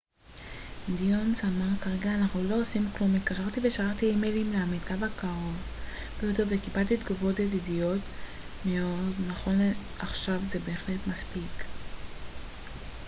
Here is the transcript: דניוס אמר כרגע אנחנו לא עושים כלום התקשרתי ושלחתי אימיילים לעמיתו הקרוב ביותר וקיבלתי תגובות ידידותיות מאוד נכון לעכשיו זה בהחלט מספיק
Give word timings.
דניוס 0.89 1.43
אמר 1.43 1.75
כרגע 1.81 2.15
אנחנו 2.15 2.43
לא 2.43 2.61
עושים 2.61 2.89
כלום 2.97 3.15
התקשרתי 3.15 3.59
ושלחתי 3.63 4.05
אימיילים 4.09 4.53
לעמיתו 4.53 4.93
הקרוב 4.93 5.57
ביותר 6.21 6.43
וקיבלתי 6.49 6.97
תגובות 6.97 7.39
ידידותיות 7.39 7.99
מאוד 8.65 9.13
נכון 9.27 9.53
לעכשיו 9.99 10.39
זה 10.51 10.59
בהחלט 10.59 10.99
מספיק 11.07 11.65